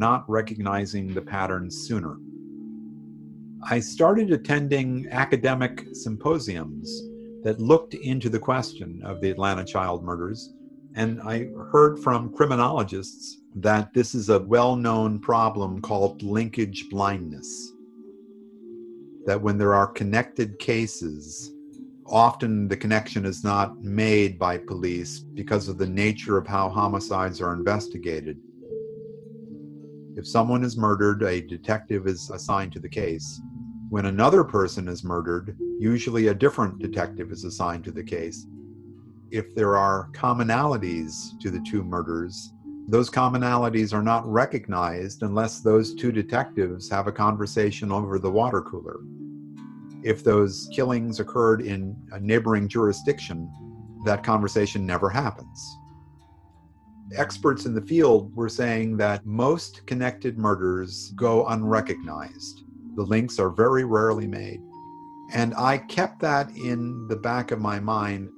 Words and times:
not 0.00 0.28
recognizing 0.28 1.12
the 1.12 1.20
patterns 1.20 1.76
sooner. 1.86 2.16
I 3.62 3.78
started 3.78 4.32
attending 4.32 5.06
academic 5.10 5.86
symposiums 5.92 7.02
that 7.44 7.60
looked 7.60 7.92
into 7.92 8.30
the 8.30 8.38
question 8.38 9.02
of 9.04 9.20
the 9.20 9.30
Atlanta 9.30 9.62
child 9.62 10.02
murders, 10.02 10.54
and 10.94 11.20
I 11.20 11.48
heard 11.70 11.98
from 11.98 12.32
criminologists 12.32 13.42
that 13.56 13.92
this 13.92 14.14
is 14.14 14.30
a 14.30 14.38
well 14.40 14.74
known 14.74 15.20
problem 15.20 15.82
called 15.82 16.22
linkage 16.22 16.88
blindness. 16.88 17.72
That 19.26 19.40
when 19.40 19.58
there 19.58 19.74
are 19.74 19.86
connected 19.86 20.58
cases, 20.58 21.52
often 22.06 22.68
the 22.68 22.76
connection 22.76 23.26
is 23.26 23.44
not 23.44 23.82
made 23.82 24.38
by 24.38 24.56
police 24.56 25.18
because 25.18 25.68
of 25.68 25.76
the 25.76 25.86
nature 25.86 26.38
of 26.38 26.46
how 26.46 26.70
homicides 26.70 27.42
are 27.42 27.52
investigated. 27.52 28.38
If 30.16 30.26
someone 30.26 30.64
is 30.64 30.76
murdered, 30.76 31.22
a 31.22 31.40
detective 31.40 32.06
is 32.06 32.30
assigned 32.30 32.72
to 32.72 32.80
the 32.80 32.88
case. 32.88 33.40
When 33.90 34.06
another 34.06 34.44
person 34.44 34.88
is 34.88 35.04
murdered, 35.04 35.56
usually 35.78 36.28
a 36.28 36.34
different 36.34 36.78
detective 36.78 37.30
is 37.30 37.44
assigned 37.44 37.84
to 37.84 37.92
the 37.92 38.02
case. 38.02 38.46
If 39.30 39.54
there 39.54 39.76
are 39.76 40.10
commonalities 40.12 41.38
to 41.40 41.50
the 41.50 41.64
two 41.68 41.84
murders, 41.84 42.52
those 42.88 43.08
commonalities 43.08 43.92
are 43.92 44.02
not 44.02 44.26
recognized 44.26 45.22
unless 45.22 45.60
those 45.60 45.94
two 45.94 46.10
detectives 46.10 46.90
have 46.90 47.06
a 47.06 47.12
conversation 47.12 47.92
over 47.92 48.18
the 48.18 48.30
water 48.30 48.62
cooler. 48.62 48.98
If 50.02 50.24
those 50.24 50.68
killings 50.74 51.20
occurred 51.20 51.62
in 51.62 51.96
a 52.10 52.18
neighboring 52.18 52.66
jurisdiction, 52.66 53.48
that 54.04 54.24
conversation 54.24 54.84
never 54.84 55.08
happens. 55.08 55.78
Experts 57.16 57.66
in 57.66 57.74
the 57.74 57.82
field 57.82 58.34
were 58.36 58.48
saying 58.48 58.96
that 58.98 59.26
most 59.26 59.84
connected 59.86 60.38
murders 60.38 61.12
go 61.16 61.46
unrecognized. 61.46 62.62
The 62.94 63.02
links 63.02 63.38
are 63.38 63.50
very 63.50 63.84
rarely 63.84 64.26
made. 64.26 64.60
And 65.32 65.54
I 65.56 65.78
kept 65.78 66.20
that 66.20 66.50
in 66.56 67.06
the 67.08 67.16
back 67.16 67.50
of 67.50 67.60
my 67.60 67.80
mind. 67.80 68.30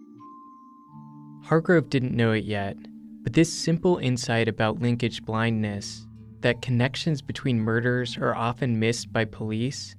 Hargrove 1.44 1.90
didn't 1.90 2.16
know 2.16 2.32
it 2.32 2.44
yet, 2.44 2.76
but 3.22 3.32
this 3.32 3.52
simple 3.52 3.98
insight 3.98 4.48
about 4.48 4.80
linkage 4.80 5.22
blindness, 5.22 6.06
that 6.40 6.62
connections 6.62 7.22
between 7.22 7.60
murders 7.60 8.16
are 8.16 8.34
often 8.34 8.78
missed 8.78 9.12
by 9.12 9.24
police, 9.24 9.94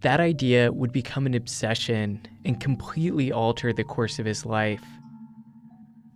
that 0.00 0.20
idea 0.20 0.72
would 0.72 0.92
become 0.92 1.26
an 1.26 1.34
obsession 1.34 2.20
and 2.44 2.60
completely 2.60 3.32
alter 3.32 3.72
the 3.72 3.84
course 3.84 4.18
of 4.18 4.26
his 4.26 4.44
life. 4.44 4.84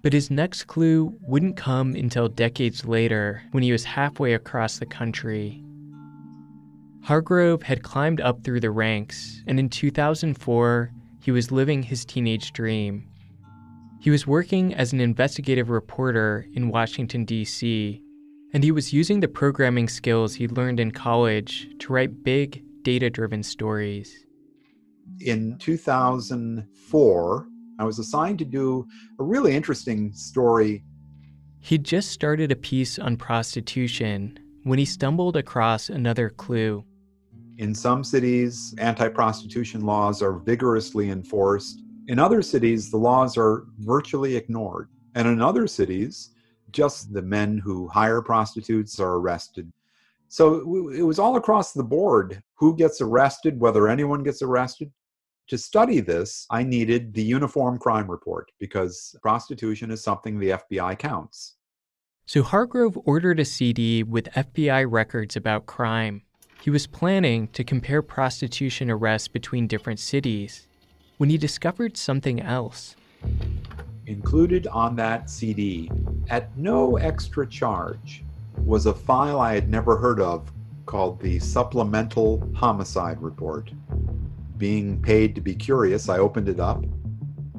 But 0.03 0.13
his 0.13 0.31
next 0.31 0.65
clue 0.65 1.17
wouldn't 1.21 1.57
come 1.57 1.95
until 1.95 2.29
decades 2.29 2.85
later 2.85 3.43
when 3.51 3.63
he 3.63 3.73
was 3.73 3.85
halfway 3.85 4.35
across 4.35 4.79
the 4.79 4.87
country. 4.87 5.63
Hargrove 7.03 7.63
had 7.63 7.83
climbed 7.83 8.21
up 8.21 8.45
through 8.45 8.61
the 8.61 8.71
ranks, 8.71 9.43
and 9.47 9.59
in 9.59 9.69
2004, 9.69 10.93
he 11.23 11.31
was 11.31 11.53
living 11.53 11.83
his 11.83 12.05
teenage 12.05 12.53
dream 12.53 13.11
he 14.01 14.09
was 14.09 14.27
working 14.27 14.75
as 14.75 14.95
an 14.95 15.01
investigative 15.01 15.69
reporter 15.69 16.47
in 16.55 16.71
Washington, 16.71 17.27
D.C., 17.27 18.03
and 18.55 18.65
he 18.65 18.73
was 18.73 18.95
using 18.95 19.21
the 19.21 19.29
programming 19.29 19.89
skills 19.89 20.35
he 20.35 20.49
learned 20.49 20.81
in 20.81 20.91
college 20.91 21.69
to 21.81 21.93
write 21.93 22.25
big, 22.25 22.65
data 22.83 23.11
driven 23.11 23.43
stories. 23.43 24.25
In 25.21 25.59
2004, 25.59 27.47
I 27.81 27.85
was 27.85 27.99
assigned 27.99 28.39
to 28.41 28.45
do 28.45 28.87
a 29.19 29.25
really 29.25 29.57
interesting 29.57 30.13
story. 30.13 30.85
He'd 31.61 31.85
just 31.85 32.11
started 32.11 32.53
a 32.53 32.57
piece 32.57 32.99
on 32.99 33.17
prostitution 33.17 34.39
when 34.63 34.79
he 34.79 34.85
stumbled 34.85 35.37
across 35.37 35.91
another 35.91 36.31
clue. 36.31 36.85
In 37.59 37.75
some 37.75 38.05
cities, 38.05 38.75
anti 38.79 39.09
prostitution 39.09 39.81
laws 39.85 40.23
are 40.23 40.35
vigorously 40.39 41.11
enforced 41.11 41.83
in 42.11 42.19
other 42.19 42.43
cities, 42.43 42.91
the 42.91 42.97
laws 42.97 43.39
are 43.39 43.67
virtually 43.79 44.35
ignored. 44.35 44.89
And 45.15 45.29
in 45.29 45.41
other 45.41 45.69
cities, 45.69 46.31
just 46.73 47.13
the 47.13 47.23
men 47.23 47.57
who 47.57 47.87
hire 47.87 48.21
prostitutes 48.21 48.99
are 48.99 49.15
arrested. 49.15 49.73
So 50.27 50.91
it 50.91 51.03
was 51.03 51.21
all 51.21 51.37
across 51.37 51.73
the 51.73 51.85
board 51.85 52.43
who 52.55 52.77
gets 52.77 53.01
arrested, 53.01 53.61
whether 53.61 53.89
anyone 53.89 54.25
gets 54.25 54.43
arrested. 54.43 54.91
To 55.51 55.59
study 55.59 55.99
this, 55.99 56.47
I 56.49 56.63
needed 56.63 57.13
the 57.13 57.25
Uniform 57.25 57.77
Crime 57.77 58.09
Report 58.09 58.53
because 58.61 59.17
prostitution 59.21 59.91
is 59.91 60.01
something 60.01 60.39
the 60.39 60.51
FBI 60.51 60.97
counts. 60.97 61.57
So 62.27 62.45
Hargrove 62.45 62.97
ordered 63.05 63.41
a 63.41 63.45
CD 63.45 64.05
with 64.05 64.33
FBI 64.37 64.89
records 64.89 65.35
about 65.35 65.67
crime. 65.67 66.23
He 66.63 66.71
was 66.71 66.87
planning 66.87 67.49
to 67.49 67.65
compare 67.65 68.01
prostitution 68.01 68.93
arrests 68.93 69.27
between 69.27 69.67
different 69.67 69.99
cities 69.99 70.69
when 71.17 71.31
he 71.31 71.37
discovered 71.37 71.97
something 71.97 72.41
else. 72.41 72.95
Included 74.07 74.69
on 74.69 74.95
that 74.95 75.29
CD, 75.29 75.91
at 76.29 76.57
no 76.57 76.97
extra 76.97 77.45
charge, 77.45 78.23
was 78.59 78.87
a 78.87 78.95
file 78.95 79.41
I 79.41 79.55
had 79.55 79.69
never 79.69 79.97
heard 79.97 80.21
of 80.21 80.53
called 80.87 81.21
the 81.21 81.41
Supplemental 81.41 82.49
Homicide 82.55 83.21
Report. 83.21 83.69
Being 84.61 85.01
paid 85.01 85.35
to 85.37 85.41
be 85.41 85.55
curious, 85.55 86.11
I 86.11 86.19
opened 86.19 86.47
it 86.47 86.61
up, 86.61 86.85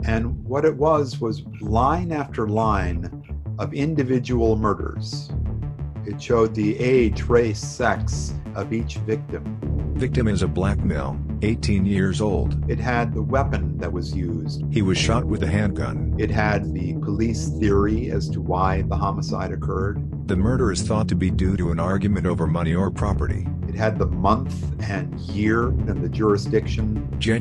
and 0.06 0.45
what 0.45 0.66
it 0.66 0.78
was 0.78 1.19
was 1.19 1.41
line 1.59 2.12
after 2.12 2.47
line 2.47 3.09
of 3.57 3.73
individual 3.73 4.56
murders. 4.56 5.31
It 6.06 6.22
showed 6.22 6.53
the 6.53 6.78
age, 6.78 7.23
race, 7.23 7.57
sex 7.57 8.35
of 8.53 8.72
each 8.72 8.97
victim. 8.97 9.57
Victim 9.95 10.28
is 10.28 10.44
a 10.44 10.47
black 10.47 10.78
male, 10.84 11.19
18 11.41 11.88
years 11.88 12.22
old. 12.22 12.69
It 12.69 12.79
had 12.79 13.16
the 13.16 13.23
weapon 13.23 13.79
that 13.79 13.91
was 13.91 14.16
used. 14.16 14.63
He 14.72 14.83
was 14.83 15.00
shot 15.00 15.25
with 15.25 15.41
a 15.41 15.47
handgun. 15.47 16.16
It 16.19 16.29
had 16.29 16.72
the 16.72 16.94
police 17.00 17.50
theory 17.50 18.12
as 18.12 18.29
to 18.29 18.41
why 18.41 18.83
the 18.83 18.95
homicide 18.95 19.51
occurred. 19.51 20.28
The 20.28 20.35
murder 20.35 20.72
is 20.72 20.83
thought 20.83 21.07
to 21.07 21.16
be 21.16 21.31
due 21.31 21.57
to 21.57 21.72
an 21.72 21.79
argument 21.79 22.28
over 22.28 22.45
money 22.45 22.75
or 22.75 22.91
property. 22.91 23.47
It 23.72 23.78
had 23.78 23.98
the 23.98 24.08
month 24.08 24.54
and 24.82 25.18
year 25.22 25.70
and 25.70 26.04
the 26.04 26.09
jurisdiction. 26.09 27.08